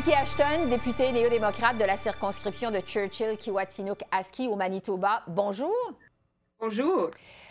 [0.00, 5.22] Nikki Ashton, députée néo-démocrate de la circonscription de Churchill-Kiwatinuk-Aski au Manitoba.
[5.26, 5.74] Bonjour.
[6.58, 7.10] Bonjour.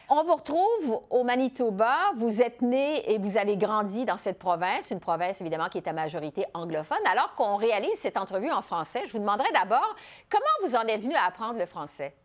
[0.10, 1.96] On vous retrouve au Manitoba.
[2.16, 5.88] Vous êtes né et vous avez grandi dans cette province, une province évidemment qui est
[5.88, 6.98] à majorité anglophone.
[7.06, 9.96] Alors qu'on réalise cette entrevue en français, je vous demanderai d'abord
[10.32, 12.16] comment vous en êtes venu à apprendre le français?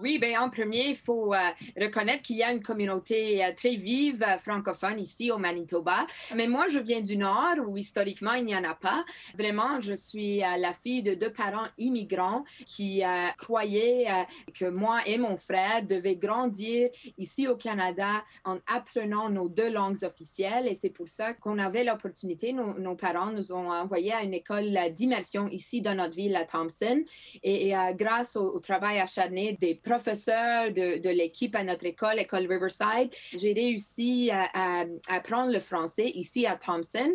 [0.00, 1.38] Oui, bien, en premier, il faut euh,
[1.80, 6.08] reconnaître qu'il y a une communauté euh, très vive euh, francophone ici au Manitoba.
[6.34, 9.04] Mais moi, je viens du Nord où historiquement, il n'y en a pas.
[9.38, 13.02] Vraiment, je suis la fille de deux parents immigrants qui
[13.38, 14.06] croyaient
[14.54, 20.02] que moi et mon frère devaient grandir ici au Canada en apprenant nos deux langues
[20.02, 20.66] officielles.
[20.66, 24.76] Et c'est pour ça qu'on avait l'opportunité, nos, parents nous ont envoyés à une école
[24.92, 27.02] d'immersion ici dans notre ville à Thompson.
[27.42, 33.10] Et, grâce au, au travail acharné des professeur de, l'équipe à notre école, l'école Riverside,
[33.34, 37.14] j'ai réussi à, apprendre le français ici à Thompson.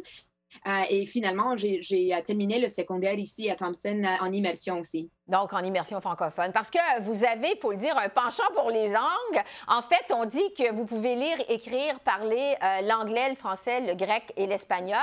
[0.68, 5.12] Euh, et finalement, j'ai terminé le secondaire ici à Thompson euh, en immersion aussi.
[5.28, 6.52] Donc, en immersion francophone.
[6.52, 9.44] Parce que vous avez, il faut le dire, un penchant pour les langues.
[9.68, 13.94] En fait, on dit que vous pouvez lire, écrire, parler euh, l'anglais, le français, le
[13.94, 15.00] grec et l'espagnol,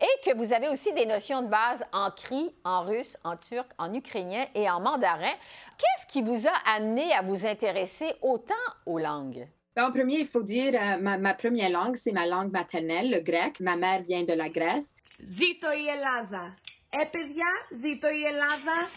[0.00, 3.70] et que vous avez aussi des notions de base en cri, en russe, en turc,
[3.78, 5.32] en ukrainien et en mandarin.
[5.78, 8.54] Qu'est-ce qui vous a amené à vous intéresser autant
[8.84, 9.48] aux langues?
[9.76, 13.20] Ben, en premier, il faut dire, euh, ma, première langue, c'est ma langue maternelle, le
[13.20, 13.60] grec.
[13.60, 14.94] Ma mère vient de la Grèce.
[15.24, 16.50] Zito Yelava.
[16.92, 18.88] Epedia, Zito Yelava.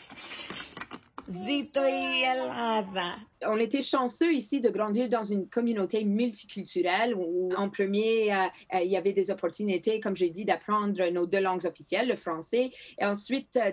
[1.28, 8.34] Zito Yelava on était chanceux ici de grandir dans une communauté multiculturelle où, en premier,
[8.34, 8.38] euh,
[8.76, 12.16] euh, il y avait des opportunités, comme j'ai dit, d'apprendre nos deux langues officielles, le
[12.16, 13.72] français, et ensuite, euh,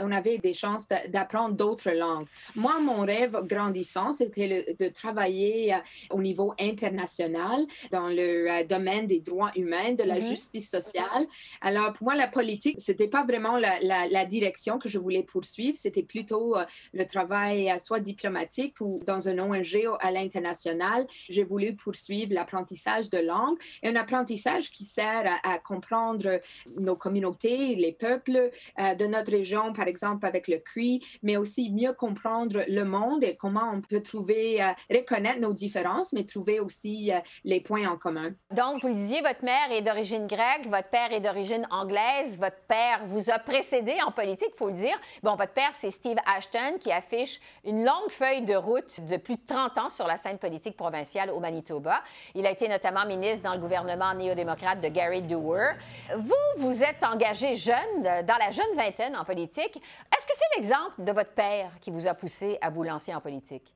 [0.00, 2.26] on avait des chances d'apprendre d'autres langues.
[2.56, 5.76] Moi, mon rêve grandissant, c'était de travailler
[6.10, 10.28] au niveau international dans le domaine des droits humains, de la mm-hmm.
[10.28, 11.26] justice sociale.
[11.60, 15.76] Alors, pour moi, la politique, c'était pas vraiment la, la, direction que je voulais poursuivre,
[15.76, 16.56] c'était plutôt
[16.92, 23.10] le travail soit diplomatique ou dans dans un ONG à l'international, j'ai voulu poursuivre l'apprentissage
[23.10, 26.40] de langue et un apprentissage qui sert à, comprendre
[26.78, 31.70] nos communautés, les peuples euh, de notre région, par exemple avec le CRI, mais aussi
[31.70, 36.58] mieux comprendre le monde et comment on peut trouver, euh, reconnaître nos différences, mais trouver
[36.60, 38.30] aussi euh, les points en commun.
[38.50, 42.62] Donc, vous le disiez, votre mère est d'origine grecque, votre père est d'origine anglaise, votre
[42.66, 44.98] père vous a précédé en politique, il faut le dire.
[45.22, 49.36] Bon, votre père, c'est Steve Ashton qui affiche une longue feuille de route de plus
[49.36, 52.02] de 30 ans sur la scène politique provinciale au Manitoba.
[52.34, 55.74] Il a été notamment ministre dans le gouvernement néo-démocrate de Gary Dewar.
[56.16, 59.76] Vous, vous êtes engagé jeune, dans la jeune vingtaine en politique.
[59.76, 63.20] Est-ce que c'est l'exemple de votre père qui vous a poussé à vous lancer en
[63.20, 63.74] politique?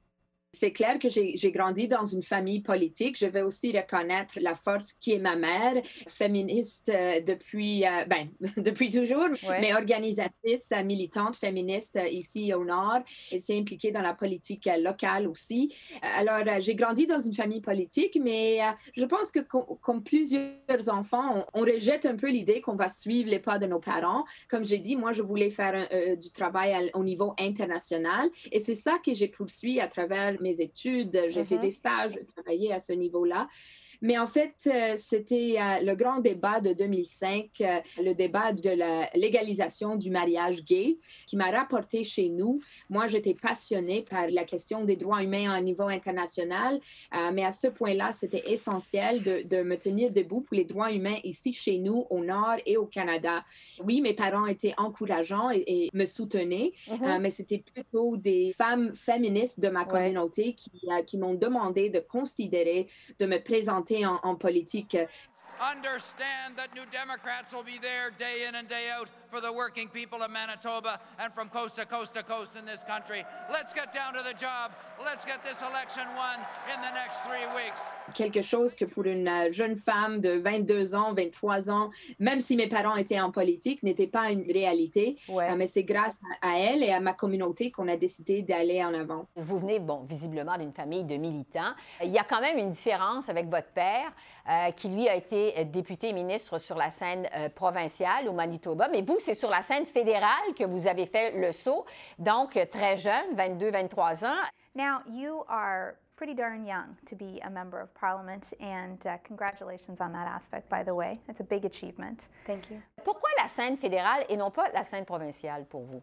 [0.52, 3.18] C'est clair que j'ai grandi dans une famille politique.
[3.18, 5.74] Je vais aussi reconnaître la force qui est ma mère,
[6.08, 9.28] féministe euh, depuis, euh, ben, depuis toujours,
[9.60, 15.28] mais organisatrice, euh, militante féministe ici au Nord et s'est impliquée dans la politique locale
[15.28, 15.74] aussi.
[16.00, 18.60] Alors, j'ai grandi dans une famille politique, mais
[18.96, 23.40] je pense que comme plusieurs enfants, on, rejette un peu l'idée qu'on va suivre les
[23.40, 24.24] pas de nos parents.
[24.48, 28.98] Comme j'ai dit, moi, je voulais faire du travail au niveau international et c'est ça
[29.04, 31.60] que j'ai poursuivi à travers mes études, j'ai fait mm-hmm.
[31.60, 33.48] des stages, travaillé à ce niveau-là.
[34.02, 38.70] Mais en fait, euh, c'était euh, le grand débat de 2005, euh, le débat de
[38.70, 42.60] la légalisation du mariage gay, qui m'a rapporté chez nous.
[42.90, 46.80] Moi, j'étais passionnée par la question des droits humains au niveau international,
[47.32, 51.52] mais à ce point-là, c'était essentiel de, me tenir debout pour les droits humains ici
[51.52, 53.44] chez nous, au Nord et au Canada.
[53.82, 57.20] Oui, mes parents étaient encourageants et, me soutenaient, mm-hmm.
[57.20, 60.70] mais c'était plutôt des femmes féministes de ma communauté qui,
[61.06, 62.86] qui m'ont demandé de considérer,
[63.18, 64.96] de me présenter en, politique.
[65.60, 69.88] Understand that New Democrats will be there day in and day out for the working
[69.88, 73.24] people of Manitoba and from coast to coast to coast in this country.
[73.50, 74.72] Let's get down to the job.
[75.02, 76.38] Let's get this election won
[76.72, 77.80] in the next three weeks.
[78.14, 82.56] Quelque chose que pour une euh, jeune femme de 22 ans, 23 ans, même si
[82.56, 85.18] mes parents étaient en politique, n'était pas une réalité.
[85.28, 85.50] Ouais.
[85.50, 88.94] Euh, mais c'est grâce à elle et à ma communauté qu'on a décidé d'aller en
[88.94, 89.26] avant.
[89.36, 91.74] Vous venez, bon, visiblement d'une famille de militants.
[92.02, 94.12] Il y a quand même une différence avec votre père,
[94.48, 98.88] euh, qui lui a été député ministre sur la scène euh, provinciale au Manitoba.
[98.88, 101.84] Mais vous, c'est sur la scène fédérale que vous avez fait le saut,
[102.18, 104.42] donc très jeune, 22, 23 ans.
[104.74, 110.00] Now, you are pretty darn young to be a member of parliament, and uh, congratulations
[110.00, 111.18] on that aspect, by the way.
[111.28, 112.18] It's a big achievement.
[112.46, 112.80] Thank you.
[113.04, 116.02] Pourquoi la scène fédérale et non pas la scène provinciale pour vous?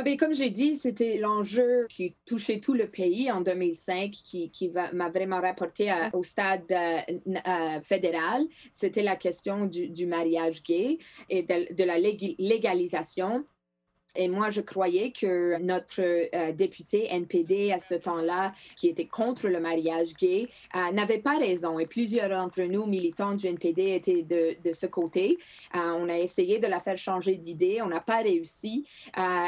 [0.00, 4.48] Ah ben, comme j'ai dit, c'était l'enjeu qui touchait tout le pays en 2005 qui,
[4.52, 7.00] qui m'a vraiment rapporté au stade euh,
[7.44, 8.46] euh, fédéral.
[8.70, 10.98] C'était la question du, du, mariage gay
[11.28, 13.44] et de, de la légalisation
[14.18, 19.48] et moi, je croyais que notre euh, député NPD à ce temps-là, qui était contre
[19.48, 21.78] le mariage gay, euh, n'avait pas raison.
[21.78, 25.38] Et plusieurs d'entre nous, militants du NPD, étaient de, de ce côté.
[25.76, 27.80] Euh, on a essayé de la faire changer d'idée.
[27.80, 28.86] On n'a pas réussi.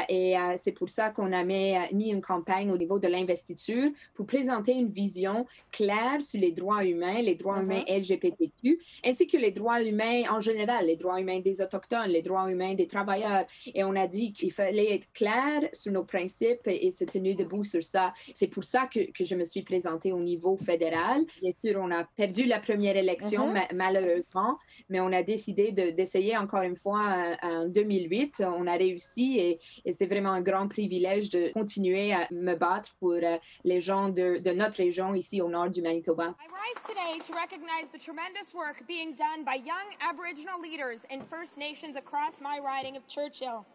[0.07, 4.25] et c'est pour ça qu'on a mis, mis, une campagne au niveau de l'investiture pour
[4.25, 7.99] présenter une vision claire sur les droits humains, les droits humains mm-hmm.
[7.99, 12.49] LGBTQ, ainsi que les droits humains en général, les droits humains des Autochtones, les droits
[12.49, 13.45] humains des travailleurs.
[13.73, 17.63] Et on a dit qu'il fallait être clair sur nos principes et, se tenir debout
[17.63, 18.13] sur ça.
[18.33, 21.23] C'est pour ça que, que, je me suis présentée au niveau fédéral.
[21.41, 23.75] Bien sûr, on a perdu la première élection, mm-hmm.
[23.75, 24.57] malheureusement,
[24.89, 28.43] mais on a décidé d'essayer encore une fois en 2008.
[28.45, 32.95] On a réussi et, et c'est vraiment un grand privilège de continuer à me battre
[32.99, 36.35] pour euh, les gens de, de notre région ici au nord du Manitoba.
[36.39, 41.21] I rise today to recognize the tremendous work being done by young Aboriginal leaders in
[41.21, 43.65] First Nations across my riding of Churchill.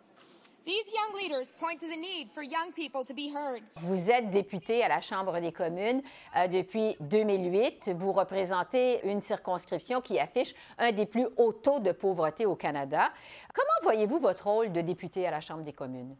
[3.82, 6.02] Vous êtes député à la Chambre des communes
[6.36, 7.90] euh, depuis 2008.
[7.96, 13.12] Vous représentez une circonscription qui affiche un des plus hauts taux de pauvreté au Canada.
[13.54, 16.16] Comment voyez-vous votre rôle de député à la Chambre des communes?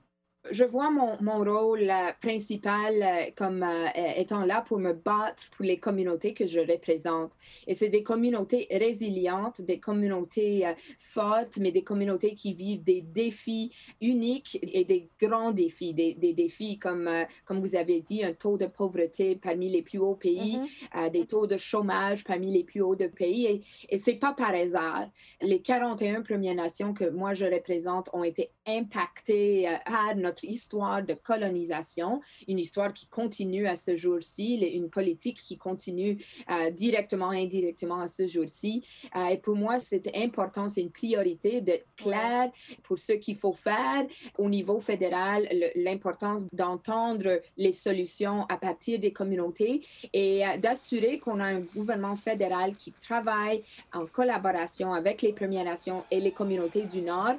[0.51, 5.45] Je vois mon, mon rôle euh, principal euh, comme euh, étant là pour me battre
[5.57, 7.33] pour les communautés que je représente.
[7.67, 10.65] Et c'est des communautés résilientes, des communautés
[10.99, 16.33] fortes, mais des communautés qui vivent des défis uniques et des grands défis, des, des
[16.33, 17.09] défis comme,
[17.45, 21.11] comme vous avez dit, un taux de pauvreté parmi les plus hauts pays, mm-hmm.
[21.11, 23.47] des taux de chômage parmi les plus hauts de pays.
[23.47, 25.09] Et, et c'est pas par hasard.
[25.41, 31.15] Les 41 Premières Nations que moi je représente ont été impactées par notre histoire de
[31.15, 36.19] colonisation, une histoire qui continue à ce jour-ci, une politique qui continue
[36.51, 38.83] euh, directement indirectement à ce jour-ci.
[39.15, 42.51] Euh, et pour moi, c'est important, c'est une priorité d'être clair
[42.83, 44.05] pour ce qu'il faut faire
[44.39, 49.83] au niveau fédéral, l'importance d'entendre les solutions à partir des communautés
[50.13, 53.63] et euh, d'assurer qu'on a un gouvernement fédéral qui travaille
[53.93, 57.37] en collaboration avec les Premières Nations et les communautés du Nord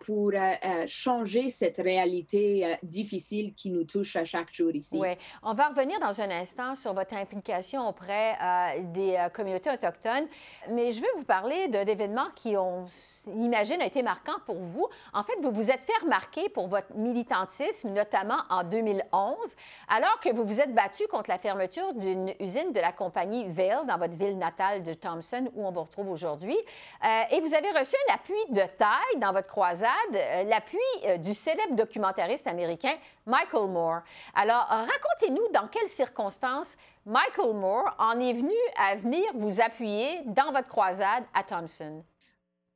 [0.00, 0.32] pour
[0.86, 4.98] changer cette réalité euh, difficile qui nous touche à chaque jour ici.
[4.98, 5.08] Oui.
[5.42, 10.26] On va revenir dans un instant sur votre implication auprès euh, des euh, communautés autochtones,
[10.70, 12.86] mais je veux vous parler d'un événement qui, on
[13.26, 14.86] imagine, a été marquant pour vous.
[15.12, 19.56] En fait, vous vous êtes fait remarquer pour votre militantisme, notamment en 2011,
[19.88, 23.86] alors que vous vous êtes battu contre la fermeture d'une usine de la compagnie Vail
[23.86, 26.56] dans votre ville natale de Thompson, où on vous retrouve aujourd'hui.
[27.30, 29.90] et vous avez reçu un appui de taille dans votre croisade,
[30.46, 30.78] l'appui
[31.18, 32.94] du célèbre documentaire américain
[33.26, 34.00] Michael Moore.
[34.34, 40.50] Alors, racontez-nous dans quelles circonstances Michael Moore en est venu à venir vous appuyer dans
[40.52, 42.02] votre croisade à Thompson.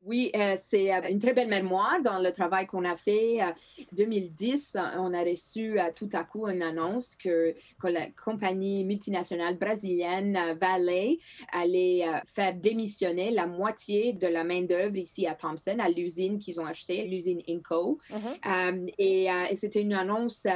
[0.06, 3.42] Oui, euh, c'est euh, une très belle mémoire dans le travail qu'on a fait.
[3.42, 3.52] En
[3.92, 7.54] 2010, on a reçu euh, tout à coup une annonce que,
[7.84, 11.18] la compagnie multinationale brésilienne Valley
[11.52, 16.66] allait faire démissionner la moitié de la main-d'œuvre ici à Thompson, à l'usine qu'ils ont
[16.66, 17.98] achetée, l'usine Inco.
[18.10, 18.92] Mm-hmm.
[18.98, 20.46] et c'était une annonce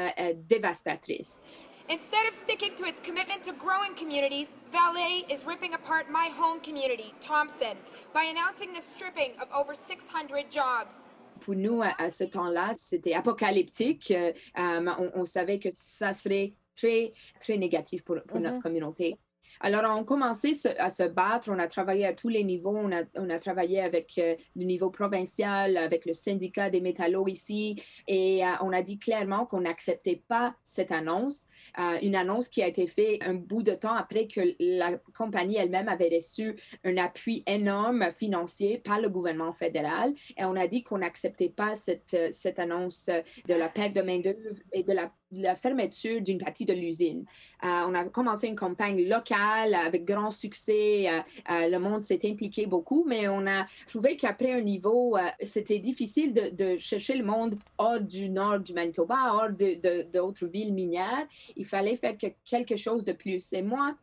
[0.49, 1.43] dévastatrice.
[1.91, 6.59] Instead of sticking to its commitment to growing communities, Valet is ripping apart my home
[6.61, 7.77] community, Thompson,
[8.15, 11.11] by announcing the stripping of over 600 jobs.
[11.41, 14.11] Pour nous, à, ce temps-là, c'était apocalyptique.
[14.11, 18.51] Euh, on, on, savait que ça serait très, très négatif pour, pour mm -hmm.
[18.51, 19.19] notre communauté.
[19.65, 23.31] Alors, on a commencé à se battre, on a travaillé à tous les niveaux, on
[23.31, 28.51] a, travaillé avec euh, le niveau provincial, avec le syndicat des métallos ici, et euh,
[28.61, 32.87] on a dit clairement qu'on n'acceptait pas cette annonce, euh, une annonce qui a été
[32.87, 38.11] faite un bout de temps après que la compagnie elle-même avait reçu un appui énorme
[38.11, 43.09] financier par le gouvernement fédéral, et on a dit qu'on n'acceptait pas cette, cette annonce
[43.49, 47.25] de la perte de main-d'œuvre et de la la fermeture d'une partie de l'usine.
[47.65, 51.09] Euh, on a commencé une campagne locale avec grand succès.
[51.09, 55.79] Euh, euh, le monde s'est impliqué beaucoup, mais on a trouvé qu'après un niveau, c'était
[55.79, 59.51] difficile de, chercher le monde hors du nord du Manitoba, hors
[60.13, 61.27] d'autres villes minières.
[61.57, 63.53] Il fallait faire quelque chose de plus.
[63.53, 63.95] Et moi,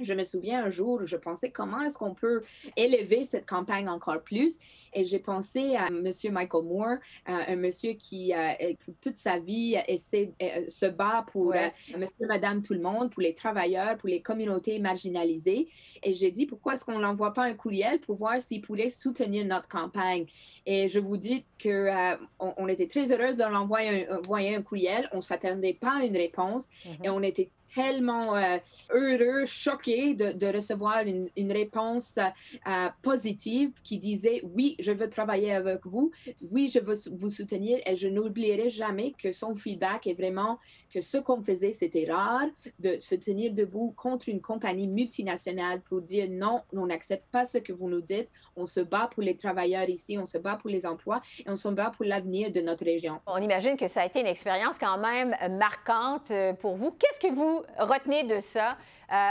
[0.00, 2.42] je me souviens un jour, je pensais comment est-ce qu'on peut
[2.76, 4.58] élever cette campagne encore plus?
[4.94, 6.10] Et j'ai pensé à M.
[6.30, 11.68] Michael Moore, un monsieur qui, euh, toute sa vie, essaie, euh, se bat pour euh,
[11.96, 15.68] monsieur, madame, tout le monde, pour les travailleurs, pour les communautés marginalisées.
[16.02, 19.44] Et j'ai dit, pourquoi est-ce qu'on n'envoie pas un courriel pour voir s'il pourrait soutenir
[19.44, 20.26] notre campagne?
[20.64, 25.08] Et je vous dis qu'on on était très heureuse de l'envoyer un, un, courriel.
[25.12, 27.04] On ne s'attendait pas à une réponse mm-hmm.
[27.04, 28.58] et on était tellement euh,
[28.90, 35.86] heureux, choqué de, recevoir une, réponse euh, positive qui disait oui, je veux travailler avec
[35.86, 36.10] vous,
[36.50, 40.58] oui, je veux vous soutenir et je n'oublierai jamais que son feedback est vraiment
[40.92, 42.46] que ce qu'on faisait, c'était rare
[42.78, 47.58] de se tenir debout contre une compagnie multinationale pour dire non, on n'accepte pas ce
[47.58, 50.70] que vous nous dites, on se bat pour les travailleurs ici, on se bat pour
[50.70, 53.20] les emplois et on se bat pour l'avenir de notre région.
[53.26, 56.92] On imagine que ça a été une expérience quand même marquante euh, pour vous.
[56.92, 58.76] Qu'est-ce que vous retenez de ça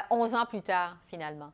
[0.09, 1.51] 11 ans plus tard, finalement?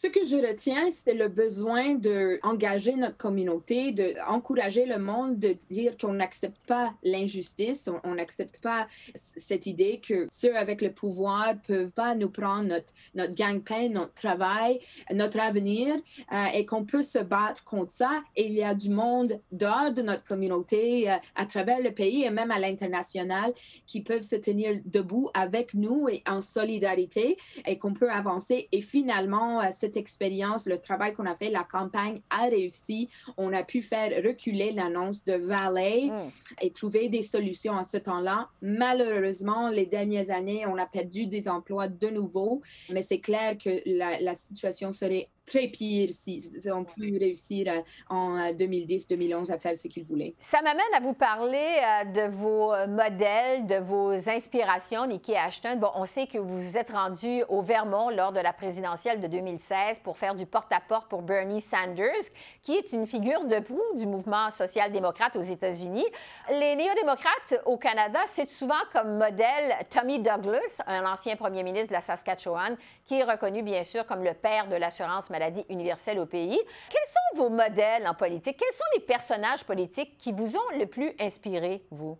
[0.00, 5.96] Ce que je retiens, c'est le besoin d'engager notre communauté, d'encourager le monde, de dire
[5.98, 8.86] qu'on n'accepte pas l'injustice, on n'accepte pas
[9.16, 13.88] cette idée que ceux avec le pouvoir ne peuvent pas nous prendre notre, notre gagne-pain,
[13.88, 14.78] notre travail,
[15.12, 15.96] notre avenir,
[16.32, 18.22] euh, et qu'on peut se battre contre ça.
[18.36, 22.22] Et il y a du monde dehors de notre communauté, euh, à travers le pays
[22.22, 23.52] et même à l'international,
[23.88, 27.36] qui peuvent se tenir debout avec nous et en solidarité,
[27.66, 28.68] et qu'on peut avancer.
[28.70, 33.08] Et finalement, euh, expérience, le travail qu'on a fait, la campagne a réussi.
[33.36, 36.30] On a pu faire reculer l'annonce de Valet mm.
[36.62, 38.48] et trouver des solutions en ce temps-là.
[38.62, 43.80] Malheureusement, les dernières années, on a perdu des emplois de nouveau, mais c'est clair que
[43.86, 49.58] la, la situation serait très pire si, on pu réussir euh, en 2010-2011 euh, à
[49.58, 50.34] faire ce qu'ils voulaient.
[50.38, 55.76] Ça m'amène à vous parler euh, de vos modèles, de vos inspirations, Nikki Ashton.
[55.76, 59.26] Bon, on sait que vous vous êtes rendu au Vermont lors de la présidentielle de
[59.26, 62.30] 2016 pour faire du porte-à-porte pour Bernie Sanders,
[62.62, 66.06] qui est une figure de proue du mouvement social-démocrate aux États-Unis.
[66.50, 71.94] Les néo-démocrates au Canada citent souvent comme modèle Tommy Douglas, un ancien premier ministre de
[71.94, 72.76] la Saskatchewan,
[73.06, 75.37] qui est reconnu bien sûr comme le père de l'assurance maladie
[75.68, 76.60] universelle au pays.
[76.90, 78.56] Quels sont vos modèles en politique?
[78.58, 82.18] Quels sont les personnages politiques qui vous ont le plus inspiré, vous?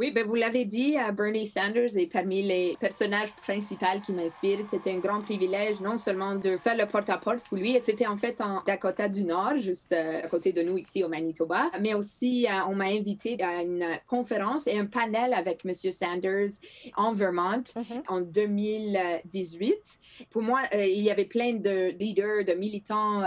[0.00, 4.66] Oui, ben vous l'avez dit, Bernie Sanders est parmi les personnages principaux qui m'inspirent.
[4.66, 8.16] C'était un grand privilège non seulement de faire le porte-à-porte pour lui, et c'était en
[8.16, 11.92] fait en Dakota du Nord, juste euh, à côté de nous ici au Manitoba, mais
[11.92, 15.74] aussi euh, on m'a invité à une conférence et un panel avec M.
[15.74, 16.48] Sanders
[16.96, 18.02] en Vermont mm-hmm.
[18.08, 19.74] en 2018.
[20.30, 23.22] Pour moi, euh, il y avait plein de leaders, de militants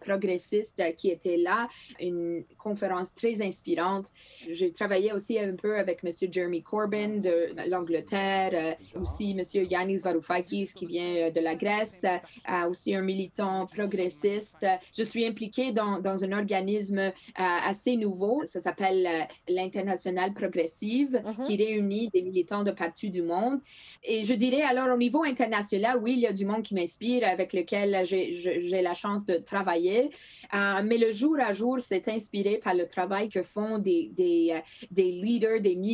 [0.00, 1.68] progressistes qui étaient là,
[2.00, 4.10] une conférence très inspirante.
[4.50, 6.32] J'ai travaillé aussi un peu avec M.
[6.32, 9.64] Jeremy Corbyn de l'Angleterre, euh, aussi M.
[9.70, 14.66] Yanis Varoufakis qui vient euh, de la Grèce, euh, aussi un militant progressiste.
[14.96, 21.44] Je suis impliquée dans, dans un organisme assez nouveau, ça s'appelle l'International Progressive, mhm.
[21.44, 23.60] qui réunit des militants de partout du monde.
[24.04, 27.26] Et je dirais alors au niveau international, oui, il y a du monde qui m'inspire,
[27.26, 30.10] avec lequel j'ai la chance de travailler,
[30.52, 34.54] mais le jour à jour, c'est inspiré par le travail que font des, des,
[34.90, 35.87] des leaders, des militants,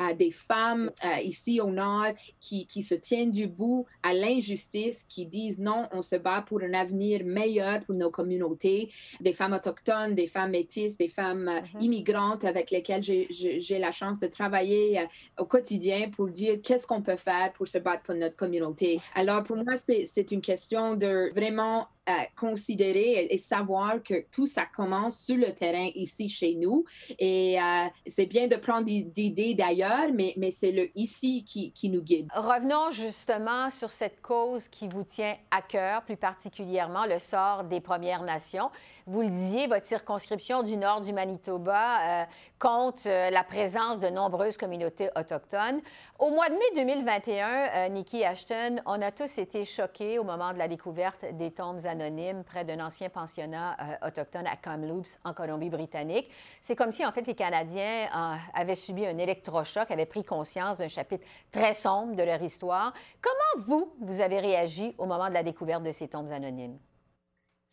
[0.00, 5.04] euh, des femmes euh, ici au Nord qui, qui se tiennent du bout à l'injustice,
[5.04, 8.90] qui disent non, on se bat pour un avenir meilleur pour nos communautés,
[9.20, 11.84] des femmes autochtones, des femmes métisses, des femmes euh, mm-hmm.
[11.84, 15.06] immigrantes avec lesquelles j'ai la chance de travailler
[15.38, 19.00] au quotidien pour dire qu'est-ce qu'on peut faire pour se battre pour notre communauté.
[19.14, 21.88] Alors pour moi, c'est une question de vraiment
[22.36, 26.84] considérer et, savoir que tout ça commence sur le terrain ici chez nous.
[27.18, 31.72] Et euh, c'est bien de prendre des, idées d'ailleurs, mais, mais c'est le ici qui,
[31.72, 32.28] qui, nous guide.
[32.34, 37.80] Revenons justement sur cette cause qui vous tient à cœur, plus particulièrement le sort des
[37.80, 38.70] Premières Nations.
[39.08, 42.24] Vous le disiez, votre circonscription du nord du Manitoba euh,
[42.60, 45.80] compte euh, la présence de nombreuses communautés autochtones.
[46.20, 50.52] Au mois de mai 2021, euh, Nikki Ashton, on a tous été choqués au moment
[50.52, 56.30] de la découverte des tombes anonymes près d'un ancien pensionnat autochtone à Kamloops, en Colombie-Britannique.
[56.60, 58.08] C'est comme si, en fait, les Canadiens
[58.54, 62.92] avaient subi un électrochoc, avaient pris conscience d'un chapitre très sombre de leur histoire.
[63.20, 66.78] Comment vous, vous avez réagi au moment de la découverte de ces tombes anonymes?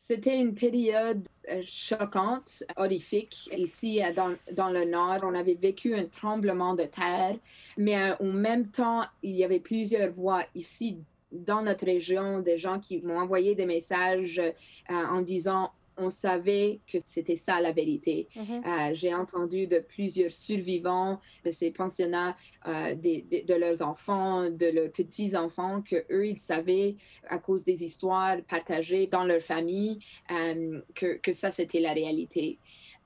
[0.02, 3.50] C'était une période euh, choquante, horrifique.
[3.56, 7.36] Ici, euh, dans, dans, le nord, on avait vécu un tremblement de terre,
[7.78, 11.00] mais euh, en même temps, il y avait plusieurs voix ici
[11.34, 14.42] dans notre région, des gens qui m'ont envoyé des messages
[14.90, 18.28] en disant on savait que c'était ça la vérité.
[18.36, 18.96] Mm-hmm.
[18.96, 26.06] J'ai entendu de plusieurs survivants de ces pensionnats, de leurs enfants, de leurs petits-enfants, que
[26.12, 26.96] eux, ils savaient,
[27.28, 30.00] à cause des histoires partagées dans leur famille,
[30.96, 32.60] que, que ça, c'était la réalité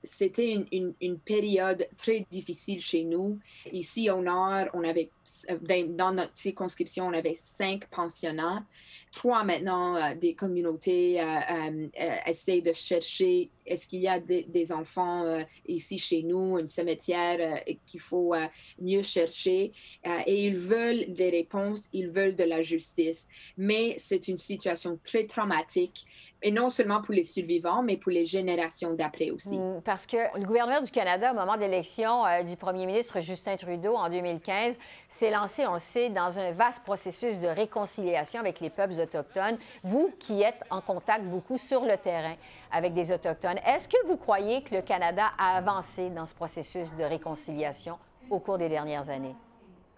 [0.04, 3.38] c'était une, une, période très difficile chez nous.
[3.72, 5.10] Ici au nord, on avait,
[5.62, 8.64] ben, dans notre circonscription, on avait cinq pensionnats.
[9.12, 11.24] Trois maintenant, euh, des communautés euh,
[12.00, 16.66] euh, essaient de chercher est-ce qu'il y a des, enfants euh, ici chez nous, une
[16.66, 18.46] cimetière euh, qu'il faut euh,
[18.80, 19.72] mieux chercher?
[20.26, 23.26] et ils veulent des réponses, ils veulent de la justice.
[23.56, 26.06] Mais c'est une situation très traumatique,
[26.42, 29.58] et non seulement pour les survivants, mais pour les générations d'après aussi.
[29.58, 33.56] Mm, parce que le gouvernement du Canada, au moment de l'élection du premier ministre Justin
[33.56, 34.78] Trudeau en 2015,
[35.08, 39.58] s'est lancé, on sait, dans un vaste processus de réconciliation avec les peuples autochtones.
[39.82, 42.36] Vous qui êtes en contact beaucoup sur le terrain
[42.74, 43.58] avec des Autochtones.
[43.64, 47.98] Est-ce que vous croyez que le Canada a avancé dans ce processus de réconciliation
[48.30, 49.36] au cours des dernières années?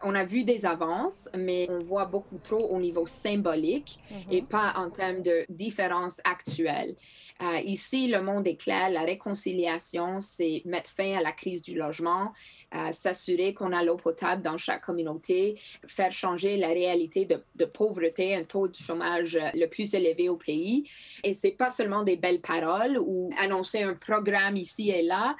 [0.02, 4.36] On a vu des avances, mais on voit beaucoup trop au niveau symbolique mm-hmm.
[4.36, 6.94] et pas en termes de différences actuelles.
[7.42, 8.88] Euh, ici, le monde est clair.
[8.90, 12.32] La réconciliation, c'est mettre fin à la crise du logement,
[12.74, 18.34] euh, s'assurer qu'on a l'eau potable dans chaque communauté, faire changer la réalité de, pauvreté,
[18.34, 20.88] un taux de chômage euh, le plus élevé au pays.
[21.24, 25.36] Et c'est pas seulement des belles paroles ou annoncer un programme ici et là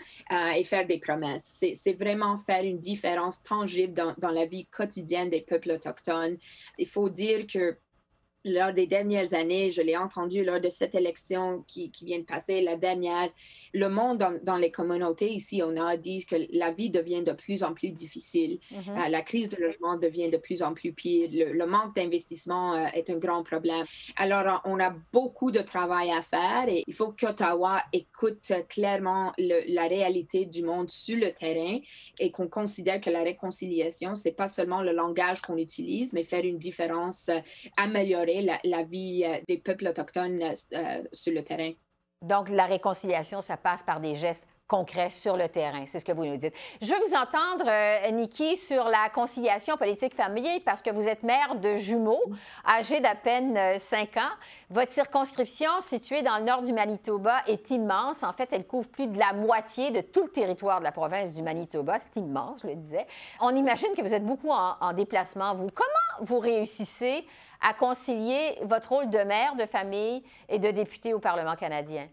[0.55, 1.65] et faire des promesses.
[1.75, 6.39] C'est vraiment faire une différence tangible dans, dans la vie quotidienne des peuples autochtones.
[6.79, 7.79] Il faut dire que
[8.47, 12.25] lors des dernières années, je l'ai entendu lors de cette élection qui, qui, vient de
[12.25, 13.29] passer, la dernière,
[13.75, 17.63] le monde dans, les communautés ici, on a dit que la vie devient de plus
[17.63, 18.59] en plus difficile.
[18.73, 19.07] Mm-hmm.
[19.07, 21.29] Euh, la crise de logement devient de plus en plus pire.
[21.33, 23.85] Le, manque d'investissement euh, est un grand problème.
[24.17, 29.89] Alors, on a beaucoup de travail à faire et il faut qu'Ottawa écoute clairement la
[29.89, 31.81] réalité du monde sur le terrain
[32.21, 36.45] et qu'on considère que la réconciliation, c'est pas seulement le langage qu'on utilise, mais faire
[36.45, 37.41] une différence, euh,
[38.43, 41.73] la, vie euh, des peuples autochtones euh, sur le terrain.
[42.23, 45.85] Donc, la réconciliation, ça passe par des gestes concrets sur le terrain.
[45.87, 46.55] C'est ce que vous nous dites.
[46.81, 51.23] Je veux vous entendre, euh, Nikki, sur la conciliation politique familiale parce que vous êtes
[51.23, 52.23] mère de jumeaux
[52.67, 54.35] âgés d'à peine 5 ans.
[54.71, 58.25] Votre circonscription, située dans le nord du Manitoba, est immense.
[58.25, 61.33] En fait, elle couvre plus de la moitié de tout le territoire de la province
[61.33, 61.99] du Manitoba.
[62.01, 63.07] C'est immense, je le disais.
[63.41, 65.55] On imagine que vous êtes beaucoup en, en déplacement.
[65.55, 67.25] Vous, comment vous réussissez
[67.61, 72.09] à concilier votre rôle de mère de famille et de député au Parlement canadien?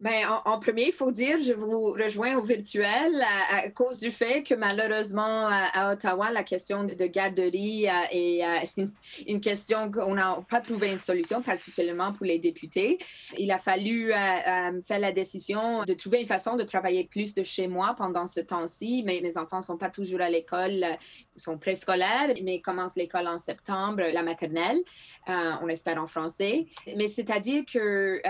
[0.00, 4.44] Bien, en, premier, il faut dire, je vous rejoins au virtuel à, cause du fait
[4.44, 8.86] que malheureusement à, Ottawa, la question de, garderie euh, est euh,
[9.26, 13.00] une, question qu'on n'a pas trouvé une solution, particulièrement pour les députés.
[13.38, 17.42] Il a fallu euh, faire la décision de trouver une façon de travailler plus de
[17.42, 19.02] chez moi pendant ce temps-ci.
[19.04, 20.96] Mais mes enfants ne sont pas toujours à l'école,
[21.34, 24.78] ils sont préscolaires, mais commencent l'école en septembre, la maternelle,
[25.26, 26.66] on espère en français.
[26.96, 28.22] Mais c'est-à-dire que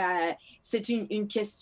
[0.62, 1.57] c'est une, une question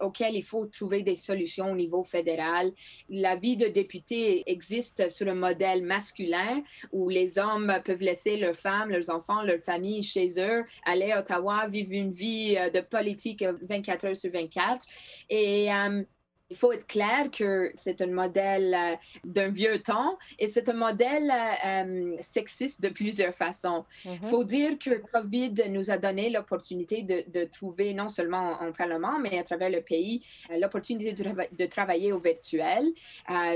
[0.00, 2.72] auxquelles il faut trouver des solutions au niveau fédéral.
[3.08, 8.56] La vie de député existe sur un modèle masculin où les hommes peuvent laisser leurs
[8.56, 12.80] femmes, leurs enfants, leurs familles chez eux, aller à Ottawa, vivre une vie euh, de
[12.80, 14.84] politique 24 heures sur 24.
[15.28, 16.02] Et euh,
[16.50, 20.74] il faut être clair que c'est un modèle euh, d'un vieux temps et c'est un
[20.74, 23.84] modèle euh, euh, sexiste de plusieurs façons.
[24.04, 24.24] Il mm-hmm.
[24.24, 29.38] faut dire que COVID nous a donné l'opportunité de, trouver, non seulement en Parlement, mais
[29.38, 30.24] à travers le pays,
[30.58, 32.92] l'opportunité de, travailler au virtuel.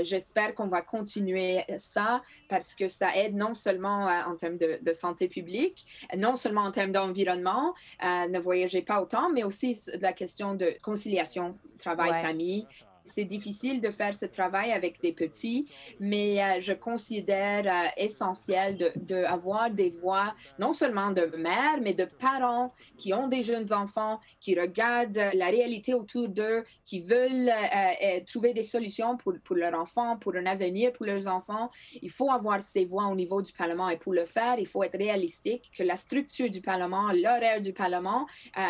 [0.01, 5.27] J'espère qu'on va continuer ça parce que ça aide non seulement en termes de, santé
[5.27, 10.55] publique, non seulement en termes d'environnement, ne voyagez pas autant, mais aussi de la question
[10.55, 12.67] de conciliation travail-famille
[13.05, 18.93] c'est difficile de faire ce travail avec des petits, mais euh, je considère euh, essentiel
[18.95, 23.71] d'avoir de, des voix, non seulement de mères, mais de parents qui ont des jeunes
[23.71, 29.55] enfants, qui regardent la réalité autour d'eux, qui veulent euh, trouver des solutions pour, pour
[29.55, 31.69] leurs enfants, pour un avenir pour leurs enfants.
[32.01, 34.83] Il faut avoir ces voix au niveau du Parlement et pour le faire, il faut
[34.83, 38.25] être réalistique que la structure du Parlement, l'horaire du Parlement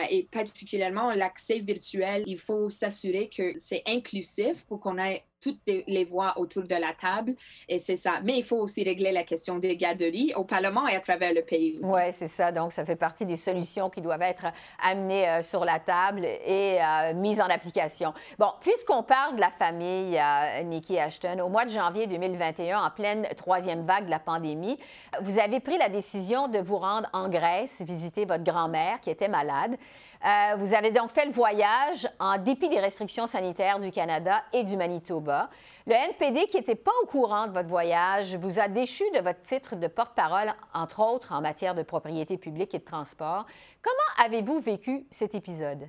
[0.10, 4.25] et particulièrement l'accès virtuel, il faut s'assurer que c'est inclusif
[4.68, 7.36] pour qu'on ait toutes les voix autour de la table.
[7.70, 8.14] Et c'est ça.
[8.24, 11.44] Mais il faut aussi régler la question des garderies au Parlement et à travers le
[11.44, 11.88] pays aussi.
[11.88, 12.52] Oui, c'est ça.
[12.52, 14.48] Donc, ça fait partie des solutions qui doivent être
[14.82, 18.14] amenées euh, sur la table et euh, mises en application.
[18.40, 22.90] Bon, puisqu'on parle de la famille euh, Nikki Ashton, au mois de janvier 2021, en
[22.90, 24.80] pleine troisième vague de la pandémie,
[25.22, 29.28] vous avez pris la décision de vous rendre en Grèce, visiter votre grand-mère qui était
[29.28, 29.78] malade.
[30.24, 34.64] Euh, vous avez donc fait le voyage en dépit des restrictions sanitaires du Canada et
[34.64, 35.50] du Manitoba.
[35.88, 39.42] Le NPD, qui n'était pas au courant de votre voyage, vous a déchu de votre
[39.42, 43.46] titre de porte-parole, entre autres en matière de propriété publique et de transport.
[43.82, 45.88] Comment avez-vous vécu cet épisode?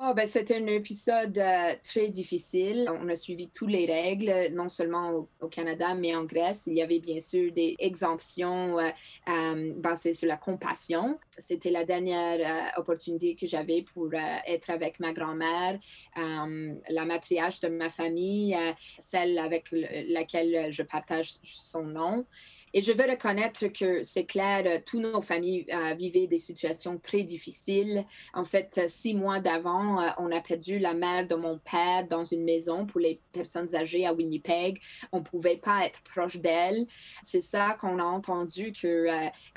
[0.00, 2.88] Oh, ben, c'était un épisode euh, très difficile.
[3.02, 6.68] On a suivi toutes les règles, non seulement au, Canada, mais en Grèce.
[6.68, 8.90] Il y avait bien sûr des exemptions euh,
[9.28, 11.18] euh, basées sur la compassion.
[11.36, 15.80] C'était la dernière opportunité que j'avais pour être avec ma grand-mère,
[16.16, 18.56] la matriarche de ma famille,
[18.98, 22.24] celle avec laquelle je partage son nom.
[22.74, 26.98] Et je veux reconnaître que c'est clair, euh, toutes nos familles euh, vivaient des situations
[26.98, 28.04] très difficiles.
[28.34, 32.24] En fait, euh, six mois d'avant, on a perdu la mère de mon père dans
[32.24, 34.80] une maison pour les personnes âgées à Winnipeg.
[35.12, 36.86] On ne pouvait pas être proche d'elle.
[37.22, 39.06] C'est ça qu'on a entendu que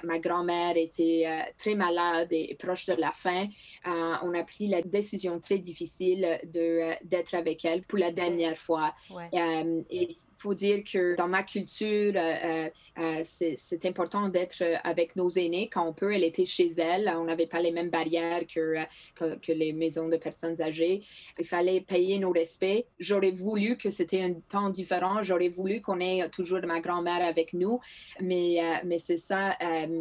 [0.03, 3.47] ma grand-mère était très malade et proche de la fin.
[3.85, 8.93] on a pris la décision très difficile de, d'être avec elle pour la dernière fois.
[9.33, 15.29] et faut dire que dans ma culture, euh, euh, euh, c'est important d'être avec nos
[15.29, 16.13] aînés quand on peut.
[16.13, 17.13] Elle était chez elle.
[17.15, 18.75] On n'avait pas les mêmes barrières que,
[19.15, 21.03] que, les maisons de personnes âgées.
[21.37, 22.85] Il fallait payer nos respects.
[22.99, 25.21] J'aurais voulu que c'était un temps différent.
[25.21, 27.79] J'aurais voulu qu'on ait toujours ma grand-mère avec nous.
[28.19, 29.57] Mais, mais c'est ça,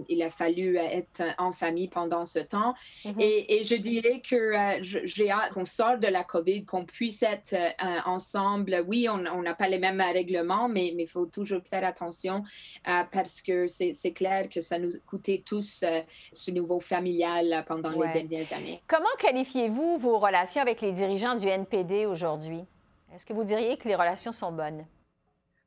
[0.09, 2.75] il a fallu être en famille pendant ce temps.
[3.05, 3.21] Mm-hmm.
[3.21, 7.55] et, et, je dirais que j'ai hâte qu'on sorte de la COVID, qu'on puisse être
[8.07, 8.85] ensemble.
[8.87, 10.30] Oui, on n'a pas les mêmes règles
[10.69, 12.43] mais il faut toujours faire attention
[12.89, 16.01] euh, parce que c'est clair que ça nous coûtait tous euh,
[16.33, 18.83] ce niveau familial pendant les dernières années.
[18.87, 22.65] Comment qualifiez-vous vos relations avec les dirigeants du NPD aujourd'hui?
[23.15, 24.85] Est-ce que vous diriez que les relations sont bonnes?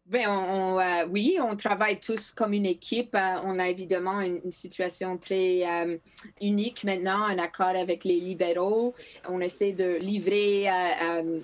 [0.05, 3.15] Bien, on, euh, oui, on travaille tous comme une équipe.
[3.15, 5.63] on a évidemment une, situation très
[6.41, 8.93] unique maintenant, un accord avec les libéraux.
[9.29, 10.67] On essaie de livrer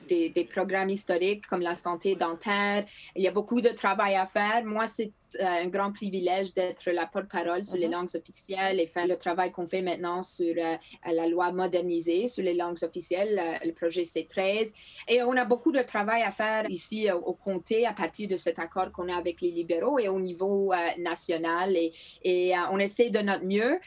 [0.10, 2.86] des, des, programmes historiques comme la santé dentaire.
[3.16, 4.66] Il y a beaucoup de travail à faire.
[4.66, 7.94] Moi, c'est euh, un grand privilège d'être la porte-parole sur les mhm.
[7.94, 10.76] langues officielles et faire le travail qu'on fait maintenant sur euh,
[11.12, 14.72] la loi modernisée sur les langues officielles, euh, le projet C13.
[15.08, 18.60] Et on a beaucoup de travail à faire ici au comté à partir de cet
[18.60, 21.76] accord qu'on a avec les libéraux et au niveau national.
[21.76, 23.80] Et, et on essaie de notre mieux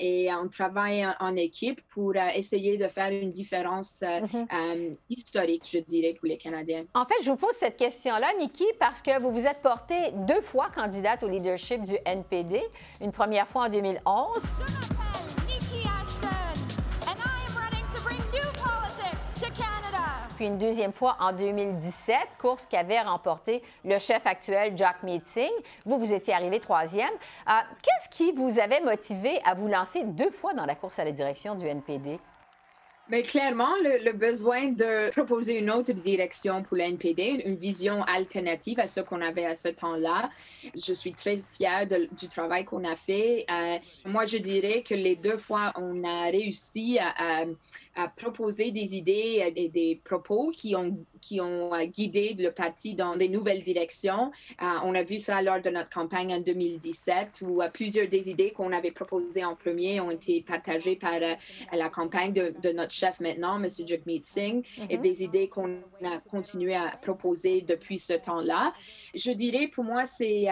[0.00, 4.96] et on travaille en, équipe pour essayer de faire une différence mhm.
[5.08, 6.84] historique, je dirais, pour les Canadiens.
[6.94, 9.94] En fait, je vous pose cette question-là, Nikki, parce que vous vous êtes porté
[10.26, 12.62] deux fois candidate au leadership du NPD,
[13.02, 14.50] une première fois en 2011.
[20.36, 25.50] Puis une deuxième fois en 2017, course qu'avait remporté le chef actuel Jack Meeting.
[25.84, 27.10] Vous, vous étiez arrivé troisième.
[27.46, 31.04] Euh, qu'est-ce qui vous avait motivé à vous lancer deux fois dans la course à
[31.04, 32.18] la direction du NPD?
[33.10, 38.86] Mais clairement, le, besoin de proposer une autre direction pour l'NPD, une vision alternative à
[38.86, 40.30] ce qu'on avait à ce temps-là.
[40.74, 43.46] Je suis très fière du travail qu'on a fait.
[43.50, 47.44] Euh, moi, je dirais que les deux fois, on a réussi à
[48.08, 53.16] proposer des idées et des propos qui ont, qui ont euh, guidé le parti dans
[53.16, 54.30] des nouvelles directions.
[54.62, 58.30] Euh, on a vu ça lors de notre campagne en 2017 où euh, plusieurs des
[58.30, 61.18] idées qu'on avait proposées en premier ont été partagées par
[61.72, 63.68] la campagne de, de, notre chef maintenant, M.
[63.86, 65.00] Jagmeet Singh, et mm-hmm.
[65.00, 68.72] des idées qu'on a continué à proposer depuis ce temps-là.
[69.14, 70.46] Je dirais pour moi, c'est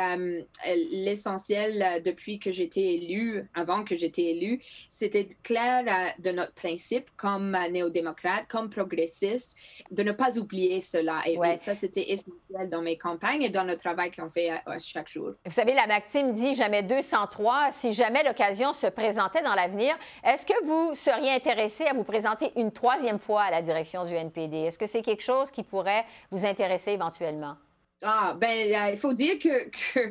[0.91, 5.85] l'essentiel depuis que j'étais élue, avant que j'étais élue, c'était clair
[6.19, 9.57] de notre principe comme néo-démocrate, comme progressiste,
[9.93, 11.21] de ne pas oublier cela.
[11.25, 15.31] Et ça, c'était essentiel dans mes campagnes et dans le travail qu'on fait chaque jour.
[15.45, 17.71] Vous savez, la Maxime dit jamais 203.
[17.71, 22.51] Si jamais l'occasion se présentait dans l'avenir, est-ce que vous seriez intéressé à vous présenter
[22.57, 24.57] une troisième fois à la direction du NPD?
[24.57, 27.57] Est-ce que c'est quelque chose qui pourrait vous intéresser éventuellement?
[28.03, 30.11] Ah, ben, euh, il faut dire que, que, euh,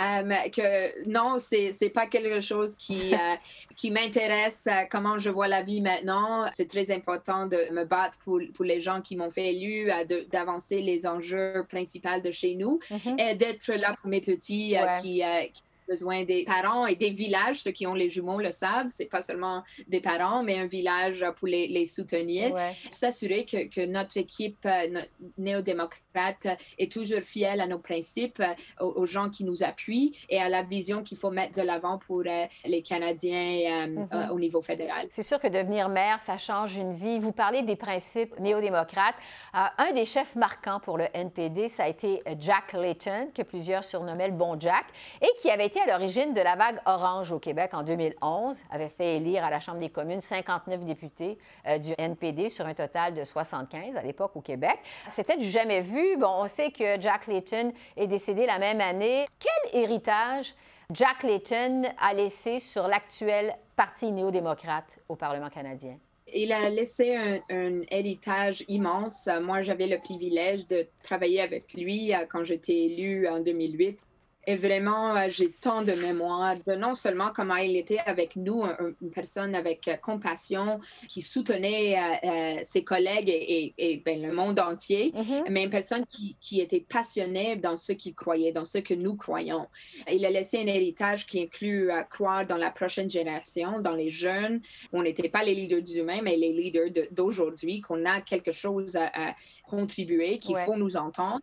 [0.00, 3.14] euh, que non, c'est n'est pas quelque chose qui,
[3.76, 6.46] qui m'intéresse, comment je vois la vie maintenant.
[6.54, 9.90] C'est très important de me battre pour, pour les gens qui m'ont fait élu,
[10.30, 13.20] d'avancer les enjeux principaux de chez nous mm-hmm.
[13.20, 15.22] et d'être là pour mes petits qui
[15.90, 17.62] besoins des parents et des villages.
[17.62, 21.24] Ceux qui ont les jumeaux le savent, c'est pas seulement des parents, mais un village
[21.36, 22.54] pour les, les soutenir.
[22.90, 24.68] S'assurer que, que, notre équipe
[25.36, 26.00] néo-démocrate
[26.78, 30.62] est toujours fidèle à nos principes, euh, aux, gens qui nous appuient et à la
[30.62, 34.30] vision qu'il faut mettre de l'avant pour euh, les Canadiens mm-hmm.
[34.30, 35.08] au niveau fédéral.
[35.10, 37.18] C'est sûr que devenir maire, ça change une vie.
[37.18, 39.16] Vous parlez des principes néo-démocrates.
[39.52, 44.28] un des chefs marquants pour le NPD, ça a été Jack Layton, que plusieurs surnommaient
[44.28, 44.86] le bon Jack,
[45.20, 48.88] et qui avait été à l'origine de la vague orange au Québec en 2011, avait
[48.88, 53.14] fait élire à la Chambre des communes 59 députés euh, du NPD sur un total
[53.14, 54.78] de 75 à l'époque au Québec.
[55.08, 55.99] C'était du jamais vu.
[56.18, 59.26] Bon, on sait que Jack Layton est décédé la même année.
[59.38, 60.54] Quel héritage
[60.92, 65.96] Jack Layton a laissé sur l'actuel Parti néo-démocrate au Parlement canadien?
[66.32, 69.28] il a laissé un, un, héritage immense.
[69.42, 74.06] Moi, j'avais le privilège de travailler avec lui euh, quand j'étais élue en 2008
[74.50, 78.64] et vraiment, euh, j'ai tant de mémoire de non seulement comment il était avec nous,
[79.00, 84.58] une personne avec euh, compassion qui soutenait euh, ses collègues et, et, ben, le monde
[84.58, 85.44] entier, mm-hmm.
[85.50, 89.14] mais une personne qui, qui, était passionnée dans ce qu'il croyait, dans ce que nous
[89.14, 89.68] croyons.
[90.10, 94.60] Il a laissé un héritage qui inclut croire dans la prochaine génération, dans les jeunes.
[94.92, 99.36] On n'était pas les leaders d'humain, mais les leaders d'aujourd'hui, qu'on a quelque chose à,
[99.62, 101.40] contribuer, qu'il faut nous entendre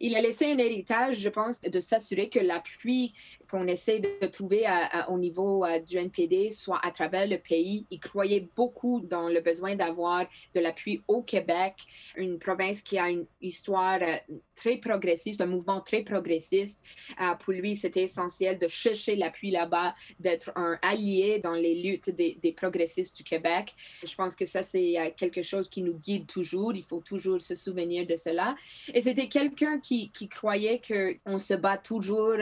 [0.00, 3.14] il a laissé un héritage, je pense, de s'assurer que l'appui
[3.50, 4.64] qu'on essaie de trouver
[5.08, 7.86] au niveau euh, du NPD soit à travers le pays.
[7.90, 11.74] Il croyait beaucoup dans le besoin d'avoir de l'appui au Québec,
[12.16, 14.16] une province qui a une histoire euh,
[14.54, 16.80] très progressiste, un mouvement très progressiste.
[17.20, 22.10] Euh, pour lui, c'était essentiel de chercher l'appui là-bas, d'être un allié dans les luttes
[22.10, 23.74] des, progressistes du Québec.
[24.04, 26.74] Je pense que ça, c'est quelque chose qui nous guide toujours.
[26.74, 28.56] Il faut toujours se souvenir de cela.
[28.94, 32.34] Et c'était quelqu'un qui, qui croyait qu'on se bat toujours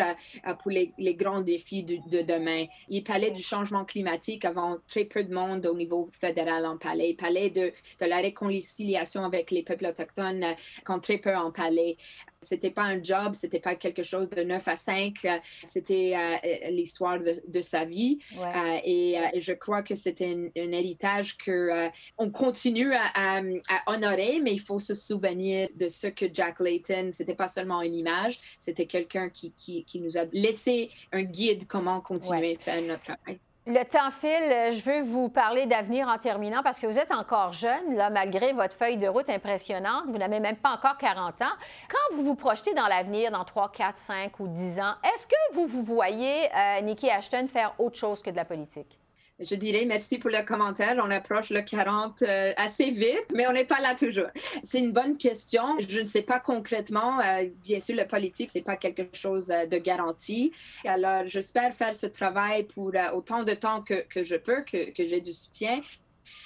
[0.60, 2.64] pour les grands défis de, demain.
[2.88, 7.10] Il parlait du changement climatique avant très peu de monde au niveau fédéral en parlait.
[7.10, 10.54] Il parlait de, de la réconciliation avec les peuples autochtones
[10.84, 11.98] quand très peu en parlaient.
[12.44, 15.26] C'était pas un job, c'était pas quelque chose de 9 à 5,
[15.64, 18.18] c'était euh, l'histoire de, sa vie.
[18.38, 23.40] Euh, et euh, je crois que c'était un, héritage que on continue à,
[23.86, 27.94] honorer, mais il faut se souvenir de ce que Jack Layton, c'était pas seulement une
[27.94, 32.82] image, c'était quelqu'un qui, qui, qui, nous a laissé un guide comment continuer à faire
[32.82, 33.38] notre travail.
[33.66, 34.74] Le temps file.
[34.74, 38.52] Je veux vous parler d'avenir en terminant parce que vous êtes encore jeune, là, malgré
[38.52, 40.04] votre feuille de route impressionnante.
[40.08, 41.56] Vous n'avez même pas encore 40 ans.
[41.88, 45.54] Quand vous vous projetez dans l'avenir, dans 3, 4, 5 ou 10 ans, est-ce que
[45.54, 48.98] vous vous voyez, euh, Nikki Ashton, faire autre chose que de la politique?
[49.40, 50.94] Je dirais merci pour le commentaire.
[51.04, 54.28] On approche le 40 euh, assez vite, mais on n'est pas là toujours.
[54.62, 55.76] C'est une bonne question.
[55.80, 57.18] Je ne sais pas concrètement.
[57.20, 60.52] Euh, bien sûr, le politique, c'est pas quelque chose euh, de garanti.
[60.84, 65.32] Alors, j'espère faire ce travail pour autant de temps que, je peux, que j'ai du
[65.32, 65.80] soutien.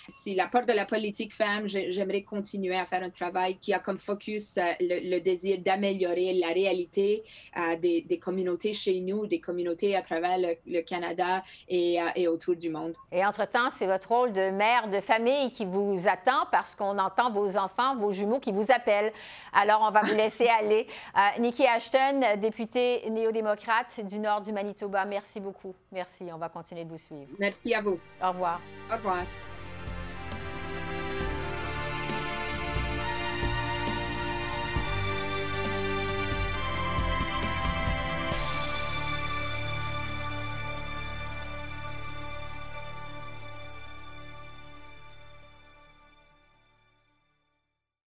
[0.08, 3.78] Si la part de la politique femme, j'aimerais continuer à faire un travail qui a
[3.78, 7.22] comme focus euh, le, désir d'améliorer la réalité
[7.56, 12.56] euh, des, communautés chez nous, des communautés à travers le, Canada et, euh, et, autour
[12.56, 12.94] du monde.
[13.12, 17.30] Et entre-temps, c'est votre rôle de mère de famille qui vous attend parce qu'on entend
[17.30, 19.12] vos enfants, vos jumeaux qui vous appellent.
[19.52, 20.86] Alors, on va vous laisser aller.
[21.38, 25.74] Nikki Ashton, députée néo-démocrate du nord du Manitoba, merci beaucoup.
[25.92, 26.28] Merci.
[26.32, 27.28] On va continuer de vous suivre.
[27.38, 27.98] Merci à vous.
[28.22, 28.60] Au revoir.
[28.90, 29.24] Au revoir.